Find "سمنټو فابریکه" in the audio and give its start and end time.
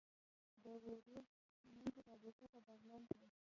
1.61-2.45